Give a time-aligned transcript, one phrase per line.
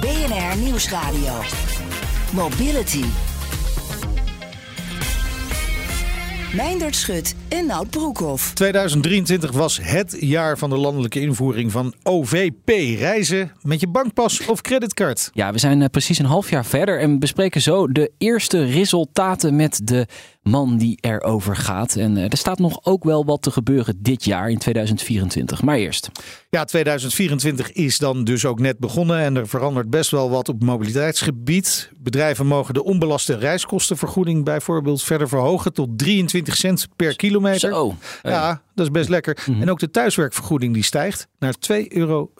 [0.00, 1.32] BNR Nieuwsradio.
[2.32, 3.04] Mobility.
[6.54, 8.54] Meindert Schut en Nout Broekhoff.
[8.54, 12.68] 2023 was het jaar van de landelijke invoering van OVP.
[12.98, 15.30] Reizen met je bankpas of creditcard.
[15.32, 19.56] Ja, we zijn eh, precies een half jaar verder en bespreken zo de eerste resultaten
[19.56, 20.06] met de
[20.42, 21.96] man die erover gaat.
[21.96, 25.62] En eh, er staat nog ook wel wat te gebeuren dit jaar in 2024.
[25.62, 26.10] Maar eerst.
[26.50, 30.62] Ja, 2024 is dan dus ook net begonnen en er verandert best wel wat op
[30.62, 31.90] mobiliteitsgebied.
[31.96, 37.38] Bedrijven mogen de onbelaste reiskostenvergoeding bijvoorbeeld verder verhogen tot 23 cent per kilometer.
[37.58, 37.96] Zo.
[38.22, 39.38] Ja, dat is best lekker.
[39.46, 39.62] Mhm.
[39.62, 42.30] En ook de thuiswerkvergoeding die stijgt naar 2,35 euro.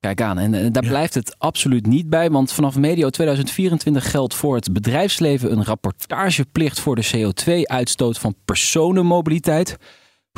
[0.00, 4.34] Kijk aan, en eh, daar blijft het absoluut niet bij, want vanaf medio 2024 geldt
[4.34, 9.76] voor het bedrijfsleven een rapportageplicht voor de CO2-uitstoot van personenmobiliteit.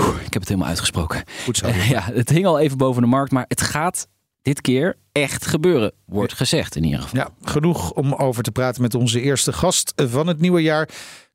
[0.00, 1.22] Oeh, ik heb het helemaal uitgesproken.
[1.44, 1.66] Goed zo.
[1.66, 4.08] Eh, Ja, het hing al even boven de markt, maar het gaat
[4.42, 7.20] dit keer echt gebeuren, wordt gezegd in ieder geval.
[7.20, 10.88] Ja, genoeg om over te praten met onze eerste gast van het nieuwe jaar.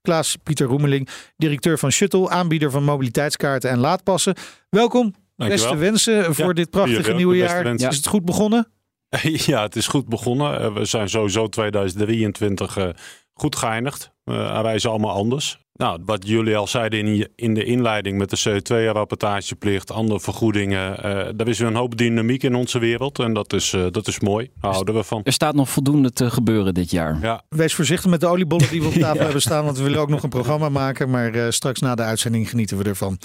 [0.05, 4.35] Klaas Pieter Roemeling, directeur van Shuttle, aanbieder van mobiliteitskaarten en laadpassen.
[4.69, 5.13] Welkom.
[5.35, 5.47] Dankjewel.
[5.67, 7.17] Beste wensen voor Ja, dit prachtige ook.
[7.17, 7.63] nieuwe jaar.
[7.63, 7.89] wensen.
[7.89, 8.67] Is het goed begonnen?
[9.51, 10.59] Ja, het is goed begonnen.
[10.59, 12.89] Eh, We zijn sowieso 2023 eh,
[13.33, 14.11] goed geëindigd.
[14.25, 15.63] Eh, wij zijn allemaal anders.
[15.73, 21.03] Nou, wat jullie al zeiden in, in de inleiding met de CO2-rapportageplicht, andere vergoedingen.
[21.03, 24.07] eh er is weer een hoop dynamiek in onze wereld en dat is, eh, dat
[24.07, 24.49] is mooi.
[24.61, 25.21] Daar houden we van.
[25.23, 27.17] Er staat nog voldoende te gebeuren dit jaar.
[27.21, 29.65] Ja, Wees voorzichtig met de oliebollen die we op tafel hebben staan.
[29.65, 31.09] Want we willen ook nog een programma maken.
[31.09, 33.19] Maar eh, straks na de uitzending genieten we ervan.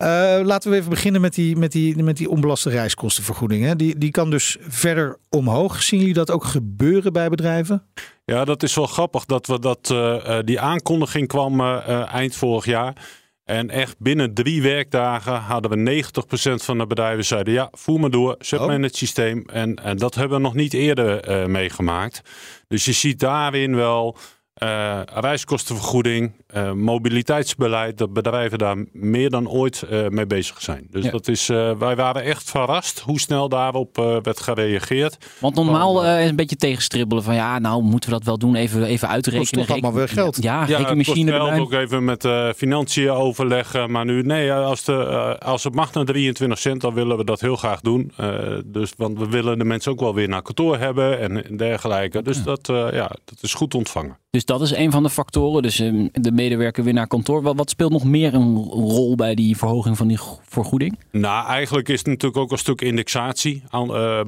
[0.00, 3.64] Eh, laten we even beginnen met die, met die, met die onbelaste reiskostenvergoeding.
[3.64, 3.76] Hè.
[3.76, 5.82] Die, die kan dus verder omhoog.
[5.82, 7.82] Zien jullie dat ook gebeuren bij bedrijven?
[8.24, 12.64] Ja, dat is wel grappig dat we dat, eh, eh, die aankondiging kwam eind vorig
[12.64, 12.96] jaar.
[13.44, 18.10] En echt binnen drie werkdagen hadden we 90% van de bedrijven zeiden ja, voer maar
[18.10, 18.66] door, zet Oh.
[18.66, 19.44] me in het systeem.
[19.52, 22.22] En, en dat hebben we nog niet eerder meegemaakt.
[22.68, 24.16] Dus je ziet daarin wel
[24.60, 30.86] eh, reiskostenvergoeding, eh, mobiliteitsbeleid, dat bedrijven daar meer dan ooit eh, mee bezig zijn.
[30.90, 31.10] Dus Ja.
[31.10, 35.16] dat is, eh, wij waren echt verrast hoe snel daarop eh, werd gereageerd.
[35.38, 38.54] Want normaal eh, is een beetje tegenstribbelen van ja, nou moeten we dat wel doen,
[38.54, 39.46] even, even uitrekenen.
[39.48, 40.42] Kost toch allemaal weer geld?
[40.42, 43.90] Ja, Ja, rekenmachine geld, ook even met eh, financiën overleggen.
[43.90, 47.24] Maar nu, nee, als, de, eh, als het mag naar 23 cent, dan willen we
[47.24, 48.12] dat heel graag doen.
[48.16, 48.28] Eh,
[48.64, 52.22] dus, want we willen de mensen ook wel weer naar kantoor hebben en dergelijke.
[52.22, 54.18] Dus dat, eh, ja, dat is goed ontvangen.
[54.30, 55.62] Dus dat is een van de factoren.
[55.62, 57.42] Dus eh, de medewerker weer naar kantoor.
[57.42, 60.98] Wat, speelt nog meer een rol bij die verhoging van die go- vergoeding?
[61.10, 64.20] Nou, eigenlijk is het natuurlijk ook een stuk indexatie aan uh.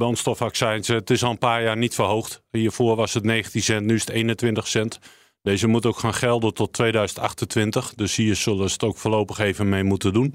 [0.86, 2.42] Het is al een paar jaar niet verhoogd.
[2.50, 4.98] Hiervoor was het 19 cent, nu is het 21 cent.
[5.42, 7.94] Deze moet ook gaan gelden tot 2028.
[7.94, 10.34] Dus hier zullen ze het ook voorlopig even mee moeten doen.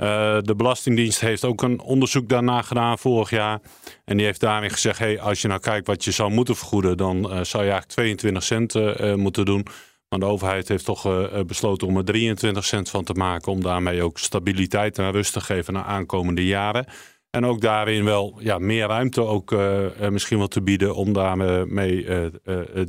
[0.00, 3.60] Uh, de Belastingdienst heeft ook een onderzoek daarna gedaan vorig jaar.
[4.04, 6.96] En die heeft daarin gezegd: hey, als je nou kijkt wat je zou moeten vergoeden,
[6.96, 9.66] dan uh, zou je eigenlijk 22 cent uh, moeten doen.
[10.08, 13.52] Maar de overheid heeft toch besloten om er 23 cent van te maken.
[13.52, 16.86] Om daarmee ook stabiliteit en rust te geven naar aankomende jaren.
[17.30, 22.04] En ook daarin wel ja, meer ruimte ook uh, misschien wel te bieden om daarmee
[22.04, 22.26] uh,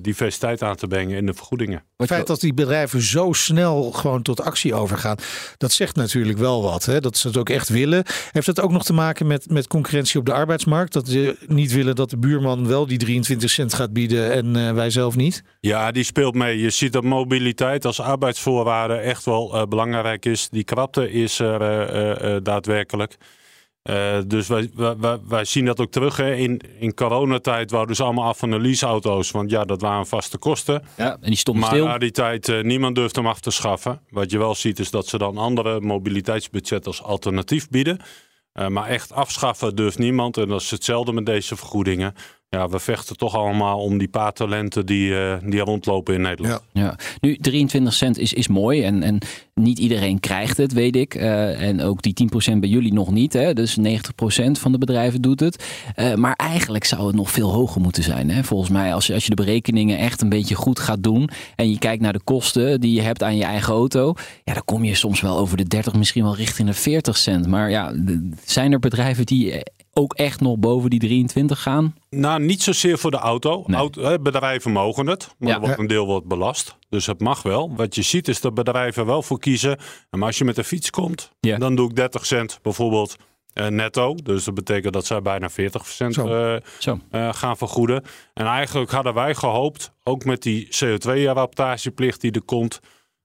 [0.01, 1.83] diversiteit aan te brengen in de vergoedingen.
[1.97, 5.17] Het feit dat die bedrijven zo snel gewoon tot actie overgaan,
[5.57, 6.85] dat zegt natuurlijk wel wat.
[6.85, 6.99] Hè?
[6.99, 8.03] Dat ze het ook echt willen.
[8.31, 10.93] Heeft dat ook nog te maken met, met concurrentie op de arbeidsmarkt?
[10.93, 14.89] Dat ze niet willen dat de buurman wel die 23 cent gaat bieden en wij
[14.89, 15.43] zelf niet?
[15.59, 16.59] Ja, die speelt mee.
[16.59, 20.49] Je ziet dat mobiliteit als arbeidsvoorwaarde echt wel belangrijk is.
[20.49, 23.17] Die krapte is er daadwerkelijk.
[23.89, 26.17] Uh, dus wij, wij, wij, zien dat ook terug.
[26.17, 26.35] Hè.
[26.35, 29.31] In, in coronatijd wouden ze allemaal af van de leaseauto's.
[29.31, 30.83] Want ja, dat waren vaste kosten.
[30.97, 31.85] Ja, en die stonden maar stil.
[31.85, 34.01] na die tijd, uh, niemand durft hem af te schaffen.
[34.09, 37.99] Wat je wel ziet is dat ze dan andere mobiliteitsbudgetten als alternatief bieden.
[38.53, 40.37] Uh, maar echt afschaffen durft niemand.
[40.37, 42.13] En dat is hetzelfde met deze vergoedingen.
[42.57, 46.61] Ja, we vechten toch allemaal om die paar talenten die, uh, die rondlopen in Nederland.
[46.71, 46.95] Ja.
[47.19, 49.17] Nu, 23 cent is, is mooi en, en
[49.53, 51.15] niet iedereen krijgt het, weet ik.
[51.15, 53.33] Uh, en ook die 10% bij jullie nog niet.
[53.33, 53.53] Hè?
[53.53, 53.81] Dus 90%
[54.51, 55.65] van de bedrijven doet het.
[55.95, 58.29] Uh, maar eigenlijk zou het nog veel hoger moeten zijn.
[58.29, 58.43] Hè?
[58.43, 61.29] Volgens mij, als je, als je de berekeningen echt een beetje goed gaat doen...
[61.55, 64.13] en je kijkt naar de kosten die je hebt aan je eigen auto...
[64.43, 67.47] ja, dan kom je soms wel over de 30, misschien wel richting de 40 cent.
[67.47, 67.93] Maar ja,
[68.45, 71.95] zijn er bedrijven die ook echt nog boven die 23 gaan?
[72.09, 73.63] Nou, niet zozeer voor de auto.
[73.67, 73.77] Nee.
[73.77, 75.55] Auto- bedrijven mogen het, maar Ja.
[75.55, 76.77] er wordt een deel wordt belast.
[76.89, 77.71] Dus het mag wel.
[77.75, 79.77] Wat je ziet is dat bedrijven wel voor kiezen.
[80.09, 81.57] En Maar als je met de fiets komt, Ja.
[81.57, 83.15] dan doe ik 30 cent bijvoorbeeld
[83.53, 84.15] eh, netto.
[84.23, 86.27] Dus dat betekent dat zij bijna 40 cent Zo.
[86.27, 86.99] eh, Zo.
[87.09, 88.03] eh, gaan vergoeden.
[88.33, 92.79] En eigenlijk hadden wij gehoopt, ook met die CO2-rapportageplicht die er komt,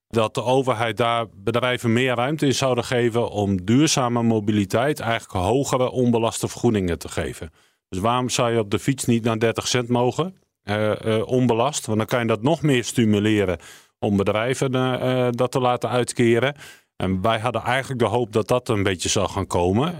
[0.08, 5.90] dat de overheid daar bedrijven meer ruimte in zouden geven om duurzame mobiliteit eigenlijk hogere
[5.90, 7.50] onbelaste vergoedingen te geven.
[7.88, 11.86] Dus waarom zou je op de fiets niet naar 30 cent mogen, eh, onbelast?
[11.86, 13.58] Want dan kan je dat nog meer stimuleren
[13.98, 16.56] om bedrijven eh, dat te laten uitkeren.
[16.96, 19.98] En wij hadden eigenlijk de hoop dat dat een beetje zou gaan komen.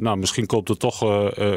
[0.00, 0.98] Nou, misschien komt het toch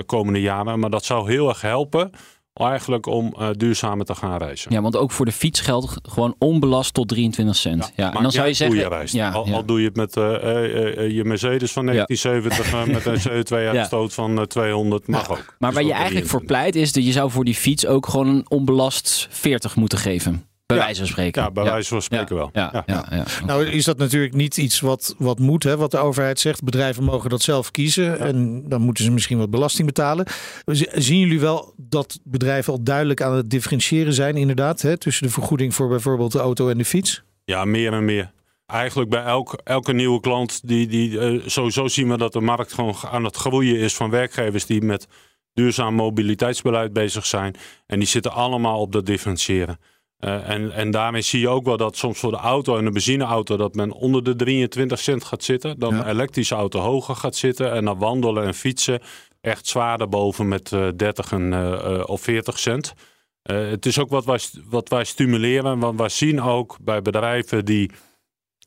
[0.05, 2.11] komende jaren, maar dat zou heel erg helpen
[2.59, 4.71] eigenlijk om eh, duurzamer te gaan reizen.
[4.71, 7.91] Ja, want ook voor de fiets geldt gewoon onbelast tot 23 cent.
[7.95, 8.89] Ja, en dan zou je zeggen...
[8.89, 9.13] reist.
[9.13, 9.53] ja, al, ja.
[9.53, 14.13] al doe je het met eh, eh, je Mercedes van 1970 eh, met een CO2-uitstoot
[14.13, 15.56] van eh, 200, mag ook.
[15.59, 16.47] Maar Dus waar je eigenlijk voor 23.
[16.47, 20.49] pleit is dat je zou voor die fiets ook gewoon een onbelast 40 moeten geven.
[20.69, 20.83] Bij Ja.
[20.83, 21.42] wijze van spreken.
[21.42, 22.50] Ja, bij wijze van spreken wel.
[22.54, 22.83] Ja, Ja.
[22.86, 23.25] ja, ja.
[23.45, 26.63] Nou is dat natuurlijk niet iets wat, wat moet, hè, wat de overheid zegt.
[26.63, 30.25] Bedrijven mogen dat zelf kiezen en dan moeten ze misschien wat belasting betalen.
[30.94, 35.33] Zien jullie wel dat bedrijven al duidelijk aan het differentiëren zijn inderdaad, hè, tussen de
[35.33, 37.24] vergoeding voor bijvoorbeeld de auto en de fiets?
[37.45, 38.31] Ja, meer en meer.
[38.65, 42.74] Eigenlijk bij elk, elke nieuwe klant, die, die, eh, sowieso zien we dat de markt
[42.74, 45.07] gewoon aan het groeien is van werkgevers die met
[45.54, 47.56] duurzaam mobiliteitsbeleid bezig zijn.
[47.86, 49.80] En die zitten allemaal op dat differentiëren.
[50.19, 52.92] Eh, en, en daarmee zie je ook wel dat soms voor de auto en de
[52.92, 55.80] benzineauto dat men onder de 23 cent gaat zitten.
[55.80, 56.00] Dan Ja.
[56.01, 57.71] een elektrische auto hoger gaat zitten.
[57.71, 59.01] En dan wandelen en fietsen
[59.42, 62.94] echt zwaarder boven met eh 30 en, eh, eh, of 40 cent.
[63.42, 64.39] Eh, het is ook wat wij,
[64.69, 65.80] wat wij stimuleren.
[65.80, 67.92] Want wij zien ook bij bedrijven die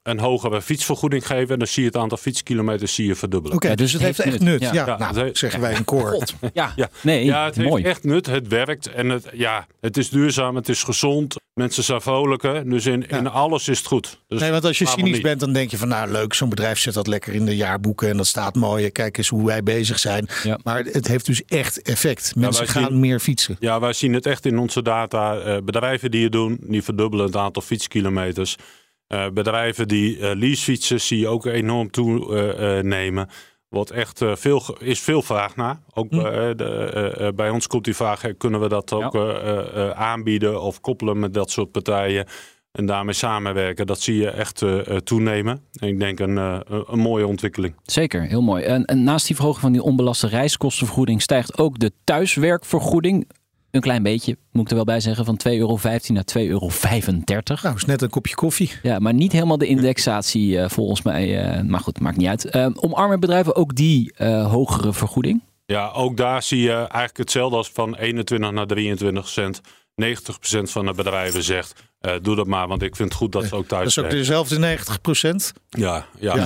[0.02, 1.48] een hogere fietsvergoeding geven.
[1.52, 3.56] En dan zie je het aantal fietskilometers zie je verdubbelen.
[3.56, 4.60] Oké, dus dus het heeft echt heeft nut.
[4.60, 4.70] nut.
[4.72, 5.12] Ja, Ja.
[5.12, 6.24] nou, zeggen wij in koor.
[6.52, 6.72] Ja.
[6.76, 6.88] Ja.
[7.02, 7.82] Nee, Ja, het heeft mooi.
[7.84, 8.26] echt nut.
[8.26, 11.34] Het werkt en het, ja, het is duurzaam, het is gezond.
[11.54, 12.68] Mensen zijn vrolijker.
[12.70, 14.20] Dus in, in alles is het goed.
[14.28, 15.22] Dus Nee, want als je cynisch niet?
[15.22, 18.08] bent, dan denk je van nou leuk, zo'n bedrijf zet dat lekker in de jaarboeken
[18.08, 18.90] en dat staat mooi.
[18.90, 20.28] Kijk eens hoe wij bezig zijn.
[20.42, 20.58] Ja.
[20.64, 22.32] Maar het heeft dus echt effect.
[22.36, 23.56] Mensen gaan zien- meer fietsen.
[23.60, 25.38] Ja, wij zien het echt in onze data.
[25.38, 28.56] Eh, bedrijven die het doen, die verdubbelen het aantal fietskilometers.
[29.12, 33.28] Eh, bedrijven die eh, leasefietsen zie je ook enorm toenemen.
[33.68, 35.80] Wordt echt eh, veel, ge- is veel vraag naar.
[35.94, 36.16] Ook Hm.
[36.22, 39.14] bij, eh, de, eh, eh, bij ons komt die vraag: eh, kunnen we dat ook
[39.14, 42.26] eh, eh, eh, aanbieden of koppelen met dat soort partijen?
[42.72, 45.60] En daarmee samenwerken, dat zie je echt eh, eh, toenemen.
[45.72, 47.74] En ik denk een, eh, een- een mooie ontwikkeling.
[47.82, 48.64] Zeker, heel mooi.
[48.64, 53.28] En, en naast die verhoging van die onbelaste reiskostenvergoeding stijgt ook de thuiswerkvergoeding.
[53.72, 56.68] Een klein beetje, moet ik er wel bij zeggen, van 2,15 euro naar 2,35 euro.
[57.62, 58.70] Nou, is net een kopje koffie.
[58.82, 61.44] Ja, maar niet helemaal de indexatie eh, volgens mij.
[61.54, 62.44] eh, maar goed, maakt niet uit.
[62.44, 65.42] Eh, omarmen bedrijven ook die eh, hogere vergoeding?
[65.66, 69.60] Ja, ook daar zie je eigenlijk hetzelfde als van 21 naar 23 cent.
[69.94, 73.44] 90% van de bedrijven zegt, eh, doe dat maar, want ik vind het goed dat
[73.44, 75.52] ze ook Dat thuis is ook dezelfde 90 procent.
[75.68, 76.36] Ja, ja.
[76.36, 76.44] Ja,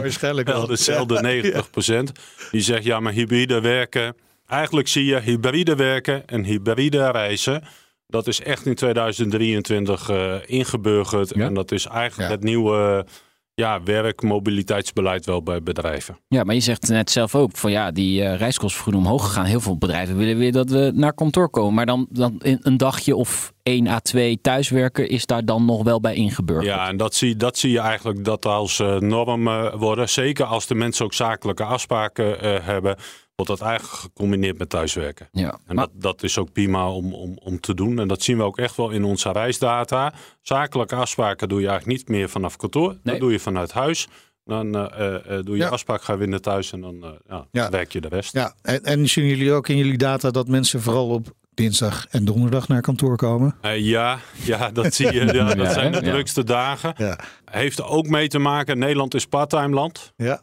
[0.00, 0.66] waarschijnlijk wel wel.
[0.66, 2.12] dezelfde 90%.
[2.50, 4.14] Die zegt, ja, maar hybride werken.
[4.48, 7.62] Eigenlijk zie je hybride werken en hybride reizen.
[8.06, 11.32] Dat is echt in 2023 eh, ingeburgerd.
[11.34, 11.44] Ja.
[11.46, 12.34] En dat is eigenlijk Ja.
[12.36, 13.06] het nieuwe
[13.54, 16.18] ja, werk, mobiliteitsbeleid wel bij bedrijven.
[16.28, 19.44] Ja, maar je zegt net zelf ook van ja, die eh reiskostenvergoeding omhoog gegaan.
[19.44, 21.74] Heel veel bedrijven willen weer dat we naar kantoor komen.
[21.74, 25.82] Maar dan, dan in een dagje of 1 à 2 thuiswerken is daar dan nog
[25.82, 26.66] wel bij ingeburgerd.
[26.66, 29.44] Ja, en dat zie, dat zie je eigenlijk dat als eh, norm
[29.78, 30.08] worden.
[30.08, 32.96] Zeker als de mensen ook zakelijke afspraken eh, hebben,
[33.38, 35.28] wordt dat eigenlijk gecombineerd met thuiswerken.
[35.32, 37.98] Ja, En maar- dat, dat is ook prima om, om, om te doen.
[37.98, 40.12] En dat zien we ook echt wel in onze reisdata.
[40.42, 42.88] Zakelijke afspraken doe je eigenlijk niet meer vanaf kantoor.
[42.88, 42.98] Nee.
[43.02, 44.08] Dat doe je vanuit huis.
[44.44, 45.68] Dan eh, eh, eh, doe je Ja.
[45.68, 47.70] afspraak, ga naar thuis en dan eh, ja, Ja.
[47.70, 48.32] werk je de rest.
[48.32, 52.24] Ja, en, en zien jullie ook in jullie data dat mensen vooral op dinsdag en
[52.24, 53.54] donderdag naar kantoor komen?
[53.60, 55.24] Eh, ja, ja, dat zie je.
[55.34, 56.10] Ja, dat Ja, zijn de ja.
[56.10, 56.92] drukste dagen.
[56.96, 57.18] Ja.
[57.44, 58.78] Heeft er ook mee te maken.
[58.78, 60.12] Nederland is parttime land.
[60.16, 60.40] Ja.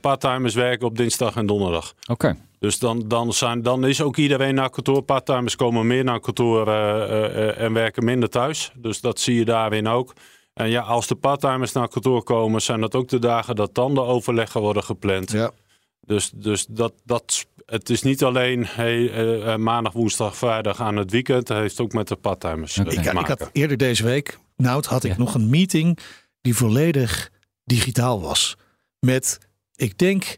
[0.00, 1.94] Parttimers werken op dinsdag en donderdag.
[2.06, 2.36] Oké.
[2.58, 5.02] Dus dan, dan, zijn, dan is ook iedereen naar kantoor.
[5.02, 8.72] Parttimers komen meer naar kantoor eh, eh, eh, en werken minder thuis.
[8.76, 10.12] Dus dat zie je daarin ook.
[10.54, 13.94] En ja, als de parttimers naar kantoor komen, zijn dat ook de dagen dat dan
[13.94, 15.30] de overleggen worden gepland.
[15.32, 15.50] ja.
[16.08, 20.96] Dus, dus dat, dat, het is niet alleen hey, eh, eh, maandag, woensdag, vrijdag aan
[20.96, 21.48] het weekend.
[21.48, 22.94] Het heeft ook met de parttimers eh, Oké.
[22.94, 25.18] te Ik, ik had eerder deze week, Nout, had ik Ja.
[25.18, 25.98] nog een meeting
[26.40, 27.30] die volledig
[27.64, 28.56] digitaal was.
[29.00, 29.38] Met,
[29.76, 30.36] ik denk,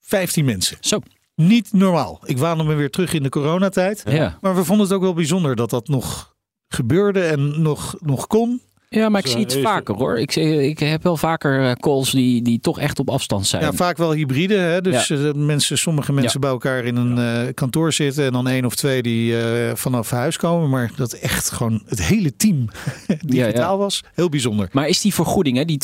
[0.00, 0.76] 15 mensen.
[0.80, 1.00] Zo.
[1.34, 2.20] Niet normaal.
[2.24, 4.02] Ik waande me weer terug in de coronatijd.
[4.08, 4.38] Ja.
[4.40, 6.36] Maar we vonden het ook wel bijzonder dat dat nog
[6.68, 8.62] gebeurde en nog, nog kon.
[8.88, 10.18] Ja, maar ik Dus, zie het vaker hoor.
[10.18, 13.62] Ik, zie- ik heb wel vaker eh, calls die, die toch echt op afstand zijn.
[13.62, 14.54] Ja, vaak wel hybride.
[14.54, 14.80] Hè?
[14.80, 18.24] Dus eh, mensen, sommige mensen bij elkaar in een eh, kantoor zitten.
[18.24, 20.70] En dan één of twee die eh, vanaf huis komen.
[20.70, 22.68] Maar dat echt gewoon het hele team
[23.26, 24.02] digitaal was.
[24.14, 24.68] Heel bijzonder.
[24.72, 25.78] Maar is die vergoeding, hè, die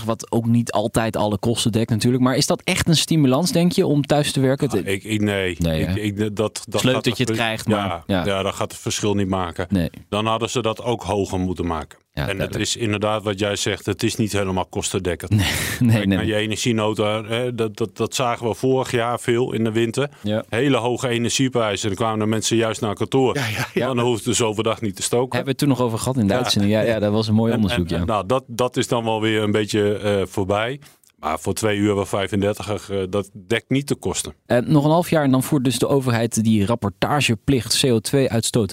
[0.00, 2.22] 2,35, wat ook niet altijd alle kosten dekt natuurlijk.
[2.22, 4.68] Maar is dat echt een stimulans, denk je, om thuis te werken?
[4.68, 7.68] Ah, ik, ik, nee, Nee, ik, dat, dat is leuk gaat dat je het krijgt,
[7.68, 8.24] ja, maar- ja.
[8.24, 8.42] ja.
[8.42, 9.66] dat gaat het verschil niet maken.
[9.70, 9.90] Nee.
[10.08, 11.98] Dan hadden ze dat ook hoger moeten maken.
[12.28, 15.30] En het is inderdaad wat jij zegt, het is niet helemaal kostendekkend.
[15.30, 15.38] Nee,
[15.80, 16.26] nee, Kijk, naar nee.
[16.26, 20.10] je energienota, hè, dat, dat, dat zagen we vorig jaar veel in de winter.
[20.22, 20.44] Ja.
[20.48, 21.86] Hele hoge energieprijzen.
[21.88, 23.34] Dan kwamen de mensen juist naar kantoor.
[23.36, 23.86] Ja, ja, ja.
[23.86, 25.36] Dan hoefden ze overdag niet te stoken.
[25.36, 26.80] Hebben we het toen nog over gehad in de Ja.
[26.80, 27.86] Ja, dat was een mooi En- onderzoek.
[27.88, 28.00] en- ja.
[28.00, 30.80] en nou, dat, dat is dan wel weer een beetje eh, voorbij.
[31.16, 34.34] Maar voor 2 uur 35, eh, dat dekt niet de kosten.
[34.46, 38.72] Eh, nog een half jaar en dan voert dus de overheid die rapportageplicht CO2-uitstoot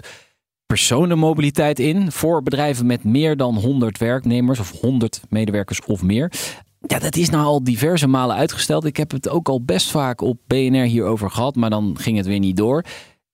[0.68, 6.32] personenmobiliteit in voor bedrijven met meer dan 100 werknemers of 100 medewerkers of meer.
[6.88, 8.86] Ja, dat is nou al diverse malen uitgesteld.
[8.86, 12.26] Ik heb het ook al best vaak op BNR hierover gehad, maar dan ging het
[12.26, 12.84] weer niet door.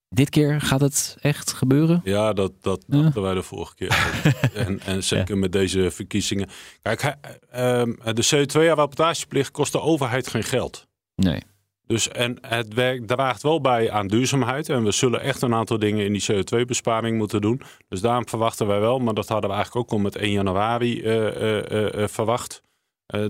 [0.09, 2.01] Dit keer gaat het echt gebeuren?
[2.03, 3.01] Ja, dat, dat Ja.
[3.01, 4.21] dachten wij de vorige keer.
[4.65, 6.47] en, en zeker met deze verkiezingen.
[6.81, 7.15] Kijk,
[7.51, 10.87] ehm, de CO2-rapportageplicht kost de overheid geen geld.
[11.15, 11.41] Nee.
[11.87, 14.69] Dus en het werk draagt wel bij aan duurzaamheid.
[14.69, 17.61] En we zullen echt een aantal dingen in die CO2-besparing moeten doen.
[17.87, 21.01] Dus daarom verwachten wij wel, maar dat hadden we eigenlijk ook al met 1 januari
[21.01, 22.61] eh, eh, eh, verwacht.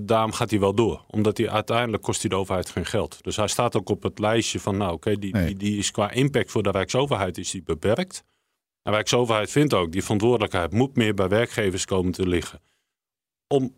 [0.01, 1.03] Daarom gaat hij wel door.
[1.07, 3.24] Omdat hij uiteindelijk kost hij de overheid geen geld.
[3.24, 5.45] Dus hij staat ook op het lijstje van, nou oké, die, Nee.
[5.45, 8.24] die, die is qua impact voor de Rijksoverheid is die beperkt.
[8.81, 12.60] De Rijksoverheid vindt ook, die verantwoordelijkheid moet meer bij werkgevers komen te liggen.
[13.48, 13.75] Om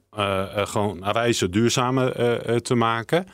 [0.51, 3.25] gewoon reizen duurzamer eh, te maken.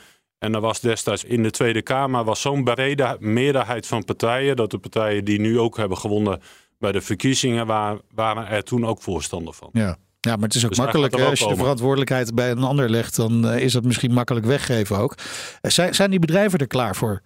[0.44, 4.56] En er was destijds in de Tweede Kamer was zo'n brede meerderheid van partijen.
[4.56, 6.42] dat de partijen die nu ook hebben gewonnen
[6.80, 7.66] bij de verkiezingen.
[7.66, 9.70] waren, waren er toen ook voorstander van.
[9.74, 9.98] Ja.
[10.20, 11.16] ja, maar het is ook Dus makkelijk.
[11.18, 14.46] hè, Als je de verantwoordelijkheid bij een ander legt, dan eh, is dat misschien makkelijk
[14.46, 15.16] weggeven ook.
[15.62, 17.22] Eh, Zijn, zijn die bedrijven er klaar voor?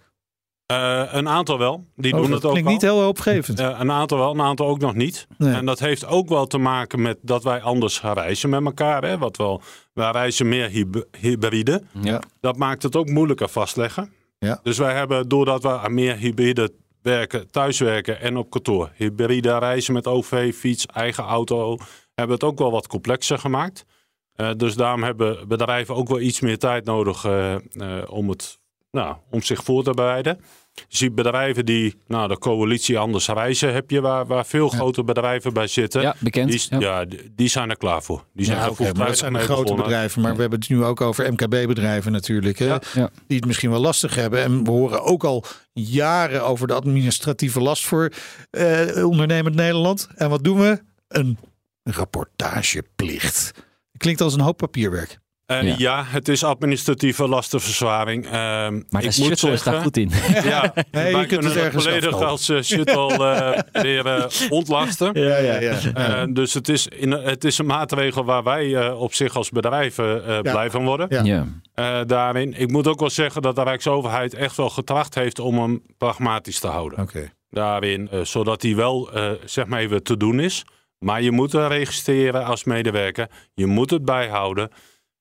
[0.66, 2.72] Eh, een aantal wel, die Oh, doen dat het ook klinkt wel.
[2.72, 3.60] niet heel hoopgevend.
[3.60, 5.26] Eh, een aantal wel, een aantal ook nog niet.
[5.38, 5.54] Nee.
[5.54, 9.04] En dat heeft ook wel te maken met dat wij anders gaan reizen met elkaar.
[9.04, 9.18] Hè?
[9.18, 11.82] Wat wel, wij reizen meer hyb- hybride.
[12.02, 12.20] Ja.
[12.40, 14.12] Dat maakt het ook moeilijker vastleggen.
[14.38, 14.60] Ja.
[14.62, 16.70] Dus wij hebben, doordat we aan meer hybride
[17.02, 21.68] werken, thuiswerken en op kantoor, hybride reizen met OV, fiets, eigen auto,
[22.14, 23.84] hebben we het ook wel wat complexer gemaakt.
[24.34, 27.60] Eh, dus daarom hebben bedrijven ook wel iets meer tijd nodig eh, eh,
[28.10, 28.58] om, het,
[28.96, 30.38] nou, om zich voor te bereiden.
[30.74, 35.04] Je ziet bedrijven die, nou, de coalitie Anders Reizen heb je, waar, waar veel grote
[35.04, 36.00] bedrijven bij zitten.
[36.02, 36.50] Ja, bekend.
[36.50, 36.78] Die, Ja.
[36.78, 37.04] ja.
[37.04, 38.24] die, die zijn er klaar voor.
[38.34, 39.84] Die zijn Ja, er oké, maar dat zijn de grote begonnen.
[39.84, 40.22] bedrijven.
[40.22, 42.58] Maar we hebben het nu ook over MKB-bedrijven natuurlijk.
[42.58, 42.80] Hè, Ja.
[42.94, 43.10] Ja.
[43.26, 44.42] Die het misschien wel lastig hebben.
[44.42, 48.12] En we horen ook al jaren over de administratieve last voor
[48.50, 50.08] eh, ondernemend Nederland.
[50.14, 50.82] En wat doen we?
[51.08, 51.38] Een
[51.82, 53.52] rapportageplicht.
[53.96, 55.18] Klinkt als een hoop papierwerk.
[55.46, 55.74] Eh, Ja.
[55.78, 56.04] ja.
[56.06, 58.24] het is administratieve lastenverzwaring.
[58.24, 60.10] Ehm, Maar ik de moet shuttle is daar zeggen- goed in.
[60.50, 63.24] Ja, Nee, je wij kunt kunnen het ergens volledig als eh, shuttle
[63.72, 65.10] eh, weer eh, ontlasten.
[65.20, 65.78] Ja, ja, ja.
[65.94, 69.50] Eh, dus het is, in, het is een maatregel waar wij eh, op zich als
[69.50, 71.06] bedrijven eh blij van worden.
[71.10, 71.22] Ja.
[71.24, 71.46] Ja.
[71.74, 72.54] Eh, daarin.
[72.60, 76.58] Ik moet ook wel zeggen dat de Rijksoverheid echt wel getracht heeft om hem pragmatisch
[76.60, 76.98] te houden.
[77.00, 77.32] Oké.
[77.50, 80.64] Daarin, eh, zodat hij wel eh, zeg maar even te doen is.
[80.98, 83.28] Maar je moet het registreren als medewerker.
[83.54, 84.70] Je moet het bijhouden.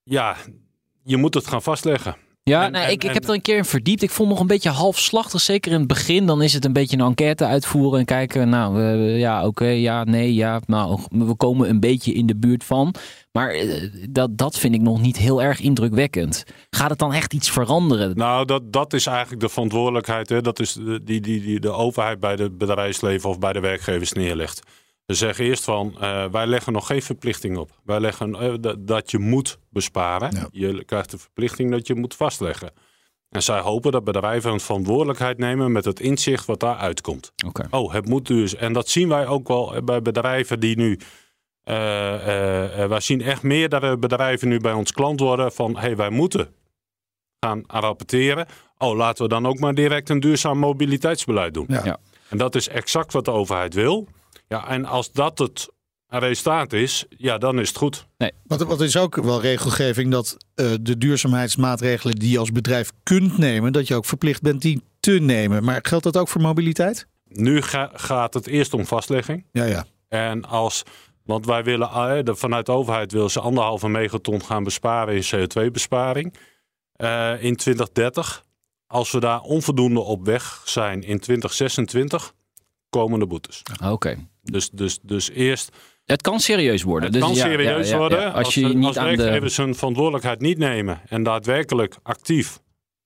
[0.09, 0.35] Ja,
[1.03, 2.15] je moet het gaan vastleggen.
[2.43, 4.01] Ja, En- nou, en- ik, ik heb er een keer in verdiept.
[4.01, 5.41] Ik vond het nog een beetje halfslachtig.
[5.41, 6.25] Zeker in het begin.
[6.25, 8.49] Dan is het een beetje een enquête uitvoeren en kijken.
[8.49, 10.61] Nou, eh, ja, oké, ja, nee, ja.
[10.65, 12.93] Nou, we komen een beetje in de buurt van.
[13.31, 16.43] Maar eh, dat, dat vind ik nog niet heel erg indrukwekkend.
[16.69, 18.17] Gaat het dan echt iets veranderen?
[18.17, 20.29] Nou, dat, dat is eigenlijk de verantwoordelijkheid.
[20.29, 20.41] Hè?
[20.41, 24.11] Dat is de, die, die, die de overheid bij het bedrijfsleven of bij de werkgevers
[24.11, 24.61] neerlegt.
[25.05, 27.71] Ze zeggen eerst van, eh, wij leggen nog geen verplichting op.
[27.83, 30.31] Wij leggen eh, dat- dat je moet besparen.
[30.35, 30.47] Ja.
[30.51, 32.71] Je krijgt de verplichting dat je moet vastleggen.
[33.29, 37.31] En zij hopen dat bedrijven een verantwoordelijkheid nemen met het inzicht wat daar uitkomt.
[37.69, 38.55] Oh, het moet dus.
[38.55, 40.99] En dat zien wij ook wel bij bedrijven die nu.
[41.63, 45.95] eh eh, eh, wij zien echt meerdere bedrijven nu bij ons klant worden van hey,
[45.95, 46.53] wij moeten
[47.39, 48.45] gaan rapporteren.
[48.77, 51.65] Oh, laten we dan ook maar direct een duurzaam mobiliteitsbeleid doen.
[51.69, 51.81] Ja.
[51.83, 51.97] Ja.
[52.29, 54.07] En dat is exact wat de overheid wil.
[54.47, 55.67] Ja, en als dat het
[56.07, 58.07] resultaat is, ja, dan is het goed.
[58.43, 63.37] Wat, wat is ook wel regelgeving dat eh, de duurzaamheidsmaatregelen die je als bedrijf kunt
[63.37, 65.63] nemen, dat je ook verplicht bent die te nemen.
[65.63, 67.07] Maar geldt dat ook voor mobiliteit?
[67.27, 69.45] Nu ga- gaat het eerst om vastlegging.
[69.51, 69.85] Ja, ja.
[70.07, 70.83] En als,
[71.23, 76.33] want wij willen, eh, vanuit de overheid wil ze anderhalve megaton gaan besparen in CO2-besparing
[76.93, 78.43] eh, in 2030.
[78.87, 82.33] Als we daar onvoldoende op weg zijn in 2026,
[82.89, 83.61] komen de boetes.
[83.83, 84.27] Oké.
[84.51, 85.71] Dus, dus, dus eerst,
[86.05, 87.03] Het kan serieus worden.
[87.03, 88.29] Het Dus kan ja, serieus ja, ja, worden ja.
[88.29, 89.15] als, Als je als, niet aan de...
[89.15, 92.59] werkgevers hun verantwoordelijkheid niet nemen en daadwerkelijk actief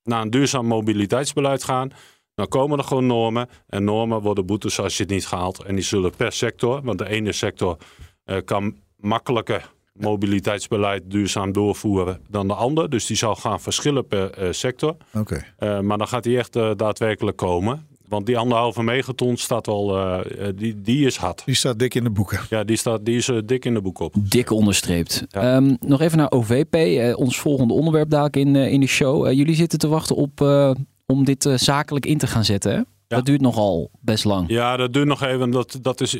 [0.03, 1.91] naar een duurzaam mobiliteitsbeleid gaan.
[2.35, 3.49] Dan komen er gewoon normen.
[3.67, 5.63] En normen worden boetes als je het niet gehaald.
[5.63, 7.77] En die zullen per sector, want de ene sector
[8.23, 12.89] eh, kan makkelijker mobiliteitsbeleid duurzaam doorvoeren dan de ander.
[12.89, 14.95] Dus die zal gaan verschillen per eh, sector.
[15.13, 15.45] Oké.
[15.57, 17.87] Eh, maar dan gaat die echt daadwerkelijk komen.
[18.09, 21.41] Want die anderhalve megaton staat wel, eh, eh, die, die is hard.
[21.45, 22.39] Die staat dik in de boeken.
[22.49, 24.13] Ja, die, staat, die is eh, dik in de boek op.
[24.17, 25.25] Dik onderstreept.
[25.29, 25.55] Ja.
[25.55, 26.75] Ehm, nog even naar OVP,
[27.17, 29.31] ons volgende onderwerp dadelijk in, in de show.
[29.31, 30.71] Jullie zitten te wachten op eh,
[31.05, 32.75] om dit eh, zakelijk in te gaan zetten.
[32.75, 32.81] Hè?
[33.07, 34.49] Dat duurt nogal best lang.
[34.49, 35.51] Ja, dat duurt nog even.
[35.51, 36.17] Dat, dat is,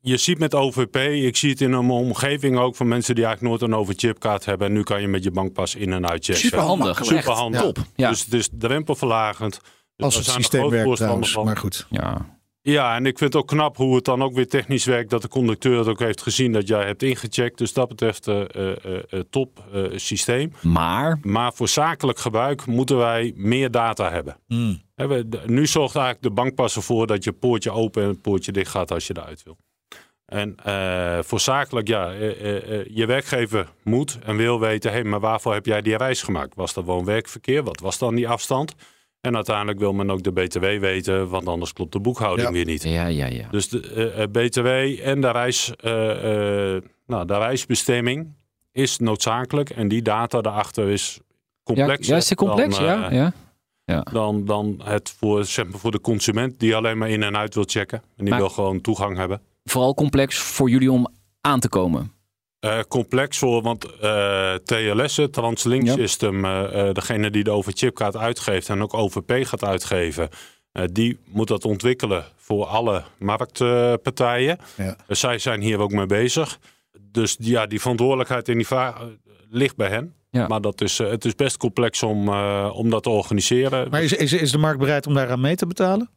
[0.00, 3.54] je ziet met OVP, ik zie het in mijn omgeving ook van mensen die eigenlijk
[3.54, 4.66] nooit een overchipkaart hebben.
[4.66, 6.42] En nu kan je met je bankpas in en uitchecken.
[6.42, 7.04] Super handig.
[7.04, 7.60] Super handig.
[7.60, 7.78] Top.
[7.96, 8.08] Ja.
[8.08, 9.60] Dus het is drempelverlagend.
[10.06, 11.32] Dus Als het systeem groot werkt voorstander trouwens.
[11.32, 11.44] van.
[11.44, 11.86] Maar goed.
[12.30, 12.38] ja.
[12.62, 15.10] Ja, en ik vind het ook knap hoe het dan ook weer technisch werkt.
[15.10, 17.58] Dat de conducteur het ook heeft gezien dat jij hebt ingecheckt.
[17.58, 18.72] Dus dat betreft eh eh,
[19.10, 20.52] eh, top eh, systeem.
[20.62, 24.36] Maar Maar voor zakelijk gebruik moeten wij meer data hebben.
[24.46, 24.82] Hmm.
[24.94, 28.52] Hè, we- Nu zorgt eigenlijk de bankpas ervoor dat je poortje open en het poortje
[28.52, 29.56] dicht gaat als je eruit wil.
[30.26, 35.04] En eh, voor zakelijk, ja, eh, eh, eh, je werkgever moet en wil weten, hey,
[35.04, 36.54] maar waarvoor heb jij die reis gemaakt?
[36.54, 37.62] Was dat woon-werkverkeer?
[37.62, 38.74] Wat was dan die afstand?
[39.20, 42.54] En uiteindelijk wil men ook de BTW weten, want anders klopt de boekhouding Ja.
[42.54, 42.82] weer niet.
[42.82, 43.48] ja, ja, ja.
[43.50, 44.66] Dus de eh, eh, BTW
[45.06, 48.32] en de, reis, eh, eh, nou, de reisbestemming
[48.72, 49.70] is noodzakelijk.
[49.70, 51.22] En die data daarachter is Ja,
[51.64, 52.76] complexer ja, is het complex?
[52.78, 53.32] dan, eh, ja,
[53.84, 54.00] ja.
[54.12, 57.54] dan, dan het voor, zeg maar, voor de consument die alleen maar in en uit
[57.54, 57.98] wil checken.
[57.98, 59.40] En die Maar- wil gewoon toegang hebben.
[59.64, 61.06] Vooral complex voor jullie om
[61.40, 62.12] aan te komen.
[62.60, 65.92] Eh, complex voor, want eh TLS, het Translink Ja.
[65.92, 70.28] System, eh, eh, degene die de overchipkaart uitgeeft en ook OVP gaat uitgeven,
[70.72, 74.58] eh, die moet dat ontwikkelen voor alle marktpartijen.
[74.76, 74.96] Ja.
[75.08, 76.58] Zij zijn hier ook mee bezig.
[77.00, 79.06] Dus ja, die verantwoordelijkheid in die vraag eh,
[79.50, 80.14] ligt bij hen.
[80.30, 80.46] Ja.
[80.46, 83.90] Maar dat is, eh, het is best complex om, eh, om dat te organiseren.
[83.90, 86.10] Maar is, is, is de markt bereid om daaraan mee te betalen?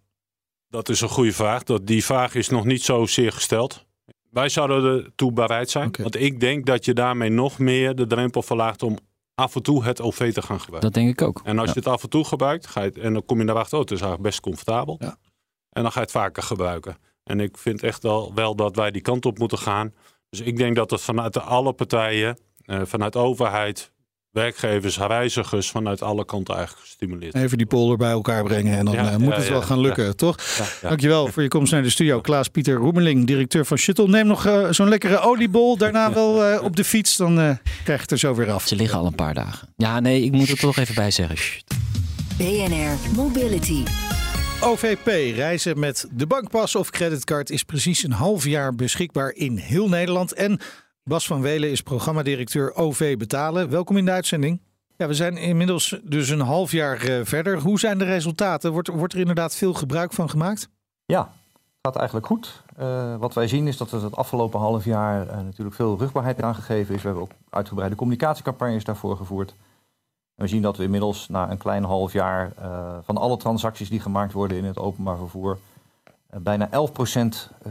[0.70, 1.64] Dat is een goede vraag.
[1.64, 3.86] Dat, die vraag is nog niet zozeer gesteld.
[4.34, 5.92] Wij zouden ertoe bereid zijn.
[6.02, 8.98] Want ik denk dat je daarmee nog meer de drempel verlaagt om
[9.36, 10.92] af en toe het OV te gaan gebruiken.
[10.92, 11.42] Dat denk ik ook.
[11.44, 11.74] En als Ja.
[11.74, 13.84] je het af en toe gebruikt, ga je het, en dan kom je erachter, oh,
[13.84, 14.96] het is eigenlijk best comfortabel.
[15.00, 15.18] Ja.
[15.70, 16.98] En dan ga je het vaker gebruiken.
[17.24, 19.94] En ik vind echt wel, wel dat wij die kant op moeten gaan.
[20.30, 23.92] Dus ik denk dat het vanuit de alle partijen, eh, vanuit overheid,
[24.34, 27.36] werkgevers, reizigers, vanuit alle kanten eigenlijk gestimuleerd.
[27.36, 29.66] Even die polder bij elkaar brengen en dan Ja, eh, moet ja, het wel ja,
[29.66, 30.38] gaan lukken, toch?
[30.58, 30.88] Ja, ja.
[30.88, 32.22] Dankjewel voor je komst naar de studio.
[32.22, 34.08] Klaas-Pieter Roemeling, directeur van Shuttle.
[34.08, 35.78] Neem nog eh, zo'n lekkere oliebol.
[35.78, 37.18] Daarna wel eh, op de fiets.
[37.18, 38.68] Dan eh, krijg je het er zo weer af.
[38.68, 39.74] Ze liggen al een paar dagen.
[39.78, 41.38] Ja, nee, ik moet er toch even bij zeggen.
[42.38, 43.84] BNR Mobility.
[44.60, 49.90] OVP, reizen met de bankpas of creditcard, is precies een half jaar beschikbaar in heel
[49.90, 50.34] Nederland.
[50.34, 50.60] En
[51.10, 53.70] Bas van Welen is programmadirecteur OV Betalen.
[53.70, 54.62] Welkom in de uitzending.
[54.98, 57.60] Ja, we zijn inmiddels dus een half jaar eh, verder.
[57.60, 58.72] Hoe zijn de resultaten?
[58.72, 60.70] Wordt, wordt er inderdaad veel gebruik van gemaakt?
[61.06, 61.32] Ja,
[61.82, 62.64] gaat eigenlijk goed.
[62.78, 66.42] Eh, wat wij zien is dat er het afgelopen half jaar eh, natuurlijk veel rugbaarheid
[66.42, 67.02] aan gegeven is.
[67.02, 69.56] We hebben ook uitgebreide communicatiecampagnes daarvoor gevoerd.
[70.36, 72.54] We zien dat we inmiddels na een klein half jaar
[73.04, 75.58] van alle transacties die gemaakt worden in het openbaar vervoer,
[76.30, 76.72] bijna 11%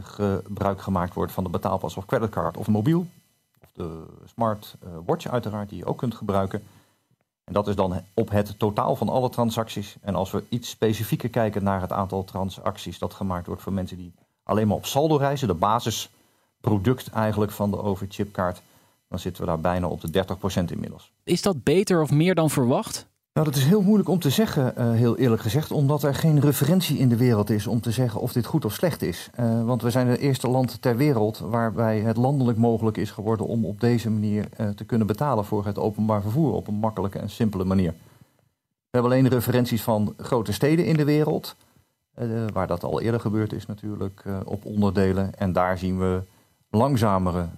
[0.03, 3.07] gebruik gemaakt wordt van de betaalpas of creditcard of mobiel.
[3.72, 6.62] De smart eh, watch uiteraard, die je ook kunt gebruiken.
[7.44, 9.96] En dat is dan op het totaal van alle transacties.
[10.00, 13.96] En als we iets specifieker kijken naar het aantal transacties dat gemaakt wordt voor mensen
[13.96, 18.62] die alleen maar op saldo reizen, de basisproduct eigenlijk van de overchipkaart,
[19.08, 20.24] dan zitten we daar bijna op de
[20.68, 21.12] 30% inmiddels.
[21.24, 23.11] Is dat beter of meer dan verwacht?
[23.33, 26.40] Nou, dat is heel moeilijk om te zeggen, eh, heel eerlijk gezegd, omdat er geen
[26.40, 29.31] referentie in de wereld is om te zeggen of dit goed of slecht is.
[29.35, 33.47] Eh, want we zijn het eerste land ter wereld waarbij het landelijk mogelijk is geworden
[33.47, 37.18] om op deze manier eh, te kunnen betalen voor het openbaar vervoer op een makkelijke
[37.18, 37.90] en simpele manier.
[37.90, 41.57] We hebben alleen referenties van grote steden in de wereld,
[42.53, 45.35] waar dat al eerder gebeurd is natuurlijk, op onderdelen.
[45.35, 46.23] En daar zien we
[46.71, 47.49] langzamere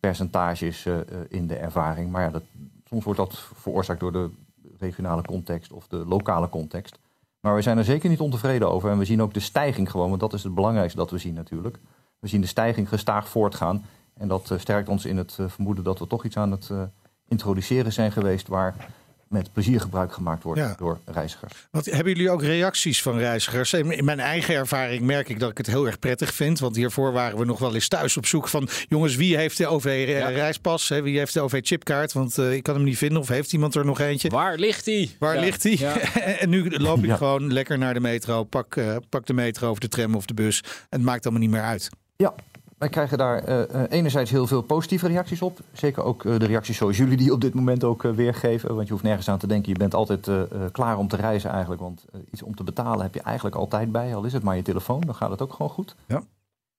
[0.00, 0.86] percentages
[1.28, 2.10] in de ervaring.
[2.10, 2.42] Maar ja, dat,
[2.84, 4.30] soms wordt dat veroorzaakt door de
[4.78, 6.98] regionale context of de lokale context.
[7.40, 8.90] Maar we zijn er zeker niet ontevreden over.
[8.90, 11.34] En we zien ook de stijging gewoon, want dat is het belangrijkste dat we zien
[11.34, 11.78] natuurlijk.
[12.18, 13.84] We zien de stijging gestaag voortgaan.
[14.14, 16.70] En dat eh, sterkt ons in het eh, vermoeden dat we toch iets aan het
[16.70, 16.82] eh,
[17.28, 18.90] introduceren zijn geweest waar
[19.28, 20.74] met plezier gebruik gemaakt wordt Ja.
[20.78, 21.52] door reizigers.
[21.70, 23.72] Wat, hebben jullie ook reacties van reizigers?
[23.72, 26.58] In mijn eigen ervaring merk ik dat ik het heel erg prettig vind.
[26.58, 28.68] Want hiervoor waren we nog wel eens thuis op zoek van...
[28.88, 30.88] jongens, wie heeft de OV-reispas?
[30.88, 32.12] Wie heeft de OV-chipkaart?
[32.12, 33.18] Want eh, ik kan hem niet vinden.
[33.20, 34.28] Of heeft iemand er nog eentje?
[34.28, 35.16] Waar ligt die?
[35.18, 35.40] Waar Ja.
[35.40, 35.78] ligt die?
[35.78, 35.98] Ja.
[36.40, 37.16] en nu loop ik Ja.
[37.16, 38.44] gewoon lekker naar de metro.
[38.44, 40.60] Pak, eh, pak de metro of de tram of de bus.
[40.64, 41.88] En het maakt allemaal niet meer uit.
[42.16, 42.34] Ja,
[42.78, 45.58] wij krijgen daar uh, enerzijds heel veel positieve reacties op.
[45.72, 48.74] Zeker ook uh, de reacties zoals jullie die op dit moment ook weergeven.
[48.74, 49.72] Want je hoeft nergens aan te denken.
[49.72, 50.30] Je bent altijd
[50.72, 51.80] klaar om te reizen eigenlijk.
[51.80, 54.14] Want iets om te betalen heb je eigenlijk altijd bij.
[54.14, 55.94] Al is het maar je telefoon, dan gaat het ook gewoon goed.
[56.06, 56.22] Ja.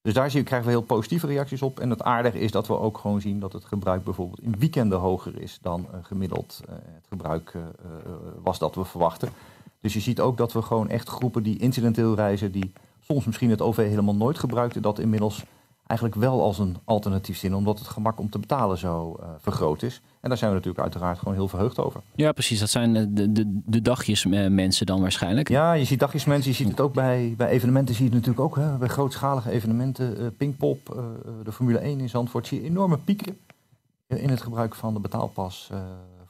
[0.01, 1.79] Dus daar zie, krijgen we heel positieve reacties op.
[1.79, 4.99] En het aardige is dat we ook gewoon zien dat het gebruik bijvoorbeeld in weekenden
[4.99, 7.53] hoger is dan gemiddeld het gebruik
[8.43, 9.29] was dat we verwachten.
[9.81, 13.49] Dus je ziet ook dat we gewoon echt groepen die incidenteel reizen, die soms misschien
[13.49, 15.45] het OV helemaal nooit gebruikten, dat inmiddels
[15.89, 19.83] eigenlijk wel als een alternatief zien, omdat het gemak om te betalen zo uh, vergroot
[19.83, 20.01] is.
[20.21, 22.01] En daar zijn we natuurlijk uiteraard gewoon heel verheugd over.
[22.15, 22.59] Ja, precies.
[22.59, 25.49] Dat zijn de, de, de dagjes mensen dan waarschijnlijk.
[25.49, 26.51] Ja, je ziet dagjes mensen.
[26.51, 27.95] Je ziet het ook bij, bij evenementen.
[27.95, 28.63] Zie je het natuurlijk ook.
[28.63, 30.21] Hè, bij grootschalige evenementen.
[30.21, 31.03] Uh, Pinkpop, uh,
[31.43, 32.47] de Formule 1 in Zandvoort.
[32.47, 33.37] Zie je enorme pieken
[34.07, 35.69] in het gebruik van de betaalpas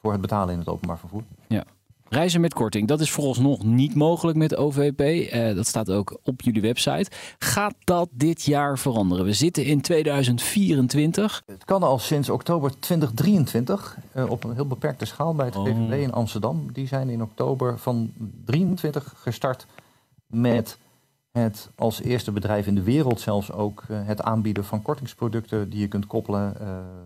[0.02, 1.24] voor het betalen in het openbaar vervoer.
[2.10, 5.02] Reizen met korting, dat is vooralsnog niet mogelijk met OVP.
[5.02, 7.12] Uh, dat staat ook op jullie website.
[7.40, 9.26] Gaat dat dit jaar veranderen?
[9.26, 11.44] We zitten in 2024.
[11.46, 15.68] Het kan al sinds oktober 2023 uh, op een heel beperkte schaal bij het oh.
[15.92, 16.74] In Amsterdam.
[16.74, 18.14] Die zijn in oktober van
[18.46, 19.66] 23 gestart
[20.26, 20.78] met
[21.32, 25.80] het als eerste bedrijf in de wereld zelfs ook uh, het aanbieden van kortingsproducten die
[25.80, 26.56] je kunt koppelen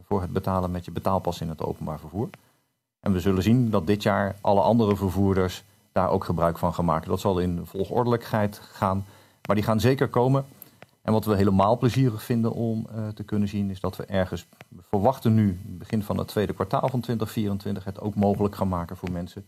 [0.03, 2.29] voor het betalen met je betaalpas in het openbaar vervoer.
[3.03, 6.85] En we zullen zien dat dit jaar alle andere vervoerders daar ook gebruik van gaan
[6.85, 7.09] maken.
[7.09, 9.05] Dat zal in volgordelijkheid gaan,
[9.47, 10.45] maar die gaan zeker komen.
[11.01, 14.47] En wat we helemaal plezierig vinden om uh, te kunnen zien, is dat we ergens
[14.89, 19.11] verwachten nu, begin van het tweede kwartaal van 2024, het ook mogelijk gaan maken voor
[19.11, 19.45] mensen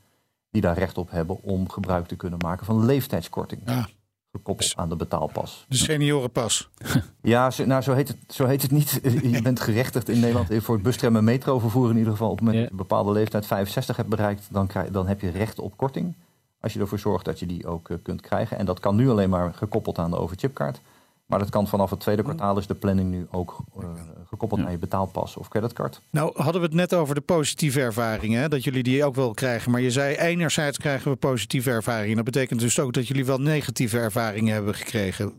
[0.51, 3.61] die daar recht op hebben om gebruik te kunnen maken van leeftijdskorting.
[3.65, 3.87] Ja
[4.35, 5.65] gekoppeld aan de betaalpas.
[5.69, 6.69] De seniorenpas.
[7.21, 8.99] Ja, nou, zo, heet het, zo heet het niet.
[9.35, 12.29] Je bent gerechtigd in Nederland voor het bustram en metrovervoer in ieder geval.
[12.29, 15.21] Op het moment dat je een bepaalde leeftijd 65 hebt bereikt, dan, krijg, dan heb
[15.21, 16.13] je recht op korting.
[16.59, 18.57] Als je ervoor zorgt dat je die ook uh, kunt krijgen.
[18.57, 20.79] En dat kan nu alleen maar gekoppeld aan de overchipkaart.
[21.25, 23.85] Maar dat kan vanaf het tweede kwartaal is de planning nu ook uh,
[24.25, 26.01] gekoppeld aan je betaalpas of creditcard.
[26.09, 29.71] Nou hadden we het net over de positieve ervaringen, dat jullie die ook wel krijgen.
[29.71, 32.15] Maar je zei enerzijds krijgen we positieve ervaringen.
[32.15, 35.33] Dat betekent dus ook dat jullie wel negatieve ervaringen hebben gekregen.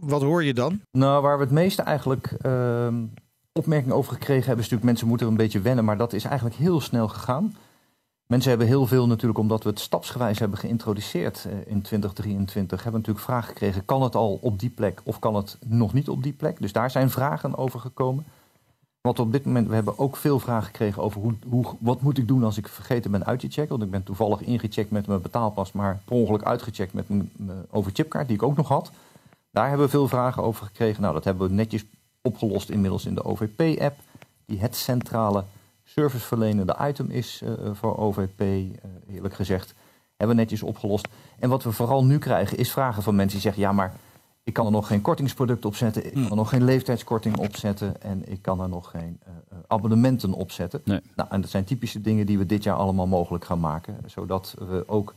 [0.00, 0.80] Wat hoor je dan?
[0.90, 2.88] Nou, waar we het meeste eigenlijk uh,
[3.52, 5.84] opmerkingen over gekregen hebben, is natuurlijk mensen moeten er een beetje wennen.
[5.84, 7.56] Maar dat is eigenlijk heel snel gegaan.
[8.26, 13.00] Mensen hebben heel veel natuurlijk, omdat we het stapsgewijs hebben geïntroduceerd eh, in 2023, hebben
[13.00, 16.22] natuurlijk vragen gekregen, kan het al op die plek of kan het nog niet op
[16.22, 16.60] die plek?
[16.60, 18.24] Dus daar zijn vragen over gekomen.
[19.00, 22.18] Want op dit moment, we hebben ook veel vragen gekregen over hoe, hoe, wat moet
[22.18, 23.68] ik doen als ik vergeten ben uit te checken.
[23.68, 27.66] Want ik ben toevallig ingecheckt met mijn betaalpas, maar per ongeluk uitgecheckt met mijn, mijn
[27.70, 28.90] overchipkaart, die ik ook nog had.
[29.50, 31.02] Daar hebben we veel vragen over gekregen.
[31.02, 31.84] Nou, dat hebben we netjes
[32.22, 33.98] opgelost inmiddels in de OVP-app,
[34.46, 35.44] die het centrale
[35.84, 38.66] serviceverlenende item is uh, voor OVP, eh,
[39.10, 39.74] eerlijk gezegd.
[40.16, 41.08] Hebben we netjes opgelost.
[41.38, 43.94] En wat we vooral nu krijgen is vragen van mensen die zeggen: ja, maar
[44.42, 46.36] ik kan er nog geen kortingsproduct op zetten, ik kan er hmm.
[46.36, 50.80] nog geen leeftijdskorting op zetten en ik kan er nog geen uh, abonnementen op zetten.
[50.84, 51.00] Nee.
[51.14, 54.54] Nou, en dat zijn typische dingen die we dit jaar allemaal mogelijk gaan maken, zodat
[54.58, 55.14] we ook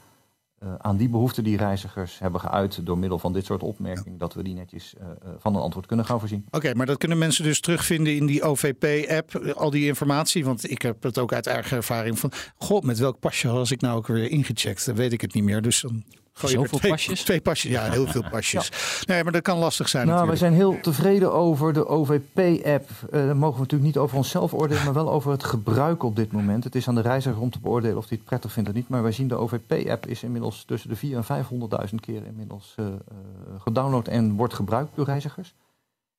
[0.64, 4.34] uh, aan die behoeften die reizigers hebben geuit door middel van dit soort opmerkingen, dat
[4.34, 6.46] we die netjes uh, van een antwoord kunnen gaan voorzien.
[6.52, 10.46] Oké, maar dat kunnen mensen dus terugvinden in die OVP-app, al die informatie.
[10.46, 13.82] Want ik heb het ook uit eigen ervaring van, god, met welk pasje was ik
[13.82, 14.86] nou ook weer ingecheckt?
[14.86, 15.62] Dan weet ik het niet meer.
[15.62, 16.04] Dus dan
[16.46, 17.24] Zoveel twee, pasjes?
[17.24, 18.72] Twee pasjes, ja, heel veel pasjes.
[19.06, 22.90] Nee, maar dat kan lastig zijn Nou, we zijn heel tevreden over de OVP-app.
[22.90, 26.16] Uh, daar mogen we natuurlijk niet over onszelf oordelen, maar wel over het gebruik op
[26.16, 26.64] dit moment.
[26.64, 28.90] Het is aan de reiziger om te beoordelen of hij het prettig vindt of niet.
[28.90, 31.46] Maar wij zien de OVP-app is inmiddels tussen de 400.000 en
[31.90, 32.94] 500.000 keer inmiddels uh, uh,
[33.58, 35.56] gedownload en wordt gebruikt door reizigers.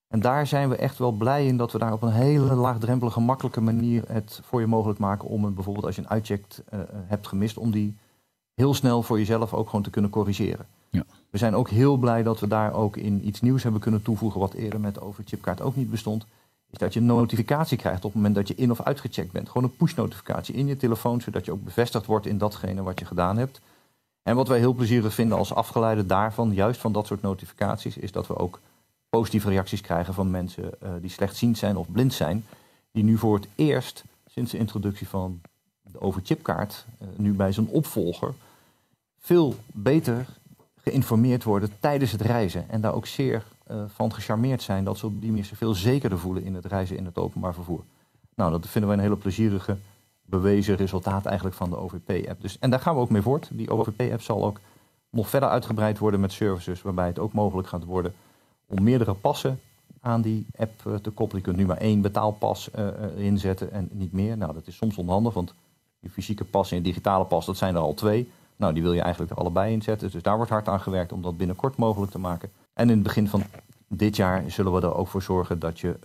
[0.09, 3.21] En daar zijn we echt wel blij in dat we daar op een hele laagdrempelige,
[3.21, 6.45] makkelijke manier het voor je mogelijk maken om een, bijvoorbeeld als je een uitcheck
[7.07, 7.97] hebt gemist, om die
[8.59, 10.67] heel snel voor jezelf ook gewoon te kunnen corrigeren.
[10.91, 11.05] Ja.
[11.31, 14.41] We zijn ook heel blij dat we daar ook in iets nieuws hebben kunnen toevoegen,
[14.41, 16.27] wat eerder met de overchipkaart ook niet bestond.
[16.71, 19.49] Is dat je een notificatie krijgt op het moment dat je in of uitgecheckt bent.
[19.49, 23.05] Gewoon een push-notificatie in je telefoon, zodat je ook bevestigd wordt in datgene wat je
[23.05, 23.61] gedaan hebt.
[24.23, 28.13] En wat wij heel plezierig vinden als afgeleide daarvan, juist van dat soort notificaties, is
[28.13, 28.61] dat we ook
[29.09, 32.45] positieve reacties krijgen van mensen uh, die slechtziend zijn of blind zijn.
[32.93, 35.41] Die nu voor het eerst sinds de introductie van
[35.83, 38.35] de overchipkaart, uh, nu bij zijn opvolger,
[39.19, 40.27] veel beter
[40.77, 42.69] geïnformeerd worden tijdens het reizen.
[42.69, 45.75] En daar ook zeer uh, van gecharmeerd zijn dat ze op die manier zich veel
[45.75, 47.85] zekerder voelen in het reizen in het openbaar vervoer.
[48.35, 49.77] Nou, dat vinden wij een hele plezierige
[50.25, 52.41] bewezen resultaat eigenlijk van de OVP-app.
[52.41, 53.49] Dus, en daar gaan we ook mee voort.
[53.53, 54.61] Die OVP-app zal ook
[55.11, 58.15] nog verder uitgebreid worden met services waarbij het ook mogelijk gaat worden
[58.67, 59.61] om meerdere passen
[60.01, 61.43] aan die app uh, te koppelen.
[61.43, 64.37] Je kunt nu maar één betaalpas uh, inzetten en niet meer.
[64.37, 65.55] Nou, dat is soms onhandig, want
[66.01, 68.31] je fysieke pas en je digitale pas, dat zijn er al twee.
[68.59, 70.11] Nou, die wil je eigenlijk er allebei inzetten.
[70.11, 72.51] Dus daar wordt hard aan gewerkt om dat binnenkort mogelijk te maken.
[72.75, 73.43] En in het begin van
[73.89, 75.97] dit jaar zullen we er ook voor zorgen dat je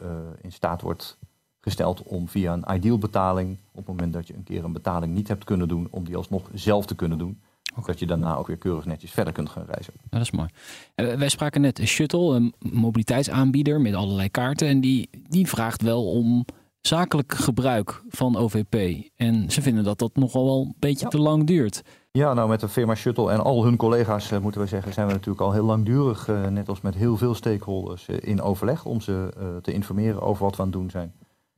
[0.41, 1.17] in staat wordt
[1.63, 5.13] gesteld om via een ideal betaling, op het moment dat je een keer een betaling
[5.13, 7.41] niet hebt kunnen doen, om die alsnog zelf te kunnen doen.
[7.71, 7.85] Okay.
[7.85, 9.93] Dat je daarna ook weer keurig netjes verder kunt gaan reizen.
[10.09, 10.49] dat is mooi.
[10.95, 14.67] wij spraken net shuttle, een mobiliteitsaanbieder met allerlei kaarten.
[14.67, 16.45] En die, die vraagt wel om
[16.81, 19.05] zakelijk gebruik van OVP.
[19.15, 21.81] En ze vinden dat dat nogal wel een beetje te lang duurt.
[22.17, 25.07] Ja, nou met de firma Shuttle en al hun collega's uh, moeten we zeggen, zijn
[25.07, 28.85] we natuurlijk al heel langdurig, uh, net als met heel veel stakeholders, uh, in overleg
[28.85, 31.13] om ze te informeren over wat we aan het doen zijn.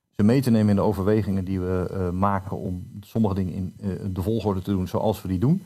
[0.09, 3.73] Ze mee te nemen in de overwegingen die we maken om sommige dingen in
[4.13, 5.63] de volgorde te doen zoals we die doen.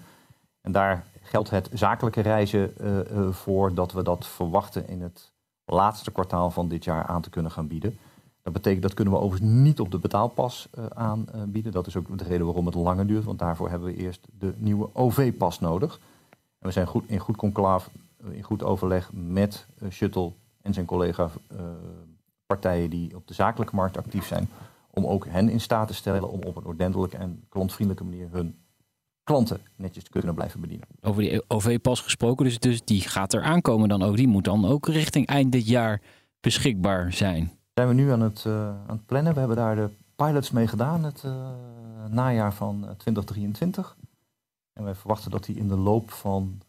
[0.62, 2.74] En daar geldt het zakelijke reizen
[3.34, 5.32] voor dat we dat verwachten in het
[5.66, 7.98] laatste kwartaal van dit jaar aan te kunnen gaan bieden.
[8.42, 11.72] Dat betekent dat kunnen we overigens niet op de betaalpas uh, aanbieden.
[11.72, 14.54] Dat is ook de reden waarom het langer duurt, want daarvoor hebben we eerst de
[14.58, 16.00] nieuwe OV-pas nodig.
[16.30, 20.74] En we zijn goed, in goed conclave, eh, in goed overleg met uh, Shuttle en
[20.74, 21.30] zijn collega
[22.46, 24.50] partijen die op de zakelijke markt actief zijn,
[24.90, 28.56] om ook hen in staat te stellen om op een ordentelijke en klantvriendelijke manier hun
[29.24, 30.88] klanten netjes te kunnen blijven bedienen.
[31.02, 34.16] Over die OV-pas gesproken, dus, dus die gaat er aankomen dan ook.
[34.16, 36.02] Die moet dan ook richting eind dit jaar
[36.40, 39.34] beschikbaar zijn zijn we nu aan het, uh, aan het plannen.
[39.34, 41.50] We hebben daar de pilots mee gedaan het uh,
[42.10, 43.98] najaar van 2023.
[44.00, 44.08] Eh,
[44.74, 46.62] en wij verwachten dat die in de loop van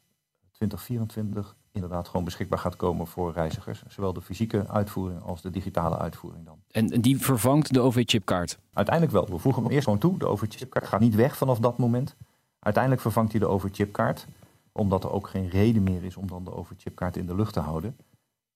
[0.53, 3.83] 2024 inderdaad gewoon beschikbaar gaat komen voor reizigers.
[3.89, 6.59] Zowel de fysieke uitvoering als de digitale uitvoering dan.
[6.71, 8.59] En die vervangt de OV-chipkaart?
[8.73, 9.27] Uiteindelijk wel.
[9.27, 10.19] We voegen hem eerst gewoon toe.
[10.19, 12.17] De OV-chipkaart gaat niet weg vanaf dat moment.
[12.59, 14.27] Uiteindelijk vervangt hij de OV-chipkaart.
[14.73, 17.61] Omdat er ook geen reden meer is om dan de OV-chipkaart in de lucht te
[17.61, 17.97] houden.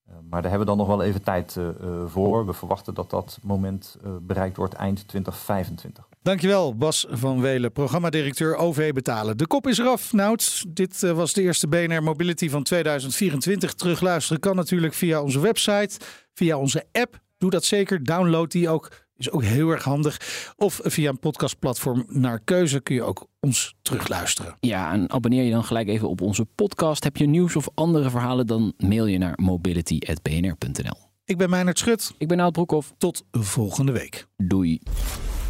[0.07, 1.75] Eh, maar daar hebben we dan nog wel even tijd eh, eh,
[2.07, 2.45] voor.
[2.45, 6.07] We verwachten dat dat moment bereikt wordt eind 2025.
[6.21, 9.37] Dankjewel, Bas van Welen, programmadirecteur OV Betalen.
[9.37, 10.65] De kop is eraf, Nout.
[10.67, 13.73] Dit was de eerste BNR Mobility van 2024.
[13.73, 15.99] Terugluisteren kan natuurlijk via onze website,
[16.33, 17.19] via onze app.
[17.37, 18.03] Doe dat zeker.
[18.03, 20.21] Download die ook is ook heel erg handig.
[20.57, 24.55] Of via een podcastplatform naar keuze kun je ook ons terugluisteren.
[24.59, 27.03] Ja, en abonneer je dan gelijk even op onze podcast.
[27.03, 31.13] Heb je nieuws of andere verhalen, dan mail je naar mobility.bnr.nl.
[31.25, 32.13] Ik ben Meijnerd Schut.
[32.17, 32.93] Ik ben Nout Broekhoff.
[32.97, 34.27] Tot volgende week.
[34.37, 34.79] Doei.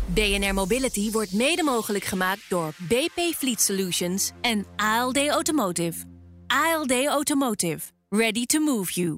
[0.06, 6.04] BNR Mobility wordt mede mogelijk gemaakt door BP Fleet Solutions en ALD Automotive.
[6.47, 7.80] ALD Automotive.
[8.10, 9.17] Ready to move you.